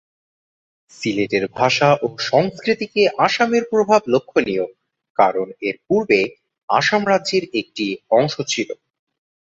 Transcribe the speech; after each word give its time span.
সিলেটের 0.91 1.45
ভাষা 1.57 1.89
ও 2.01 2.17
সংস্কৃতিতে 2.29 3.01
আসামের 3.19 3.63
প্রভাব 3.71 4.01
লক্ষণীয় 4.13 4.65
কারণ 5.19 5.47
এটি 5.61 5.81
পূর্বে 5.87 6.19
আসাম 6.69 7.01
রাজ্যের 7.07 7.43
একটি 7.59 7.85
অংশ 8.11 8.35
ছিল। 8.51 8.69